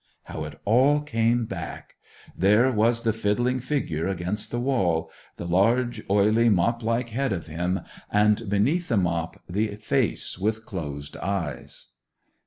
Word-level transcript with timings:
How 0.23 0.45
it 0.45 0.59
all 0.65 1.01
came 1.01 1.45
back! 1.45 1.93
There 2.35 2.71
was 2.71 3.03
the 3.03 3.13
fiddling 3.13 3.59
figure 3.59 4.07
against 4.07 4.49
the 4.49 4.59
wall; 4.59 5.11
the 5.37 5.45
large, 5.45 6.01
oily, 6.09 6.49
mop 6.49 6.81
like 6.81 7.09
head 7.09 7.31
of 7.31 7.45
him, 7.45 7.81
and 8.11 8.49
beneath 8.49 8.87
the 8.87 8.97
mop 8.97 9.39
the 9.47 9.75
face 9.75 10.39
with 10.39 10.65
closed 10.65 11.17
eyes. 11.17 11.89